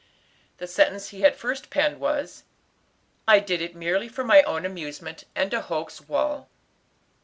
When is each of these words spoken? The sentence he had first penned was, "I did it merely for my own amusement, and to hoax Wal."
The 0.57 0.65
sentence 0.65 1.09
he 1.09 1.21
had 1.21 1.35
first 1.35 1.69
penned 1.69 1.99
was, 1.99 2.43
"I 3.27 3.37
did 3.39 3.61
it 3.61 3.75
merely 3.75 4.09
for 4.09 4.23
my 4.23 4.41
own 4.47 4.65
amusement, 4.65 5.25
and 5.35 5.51
to 5.51 5.61
hoax 5.61 6.01
Wal." 6.07 6.49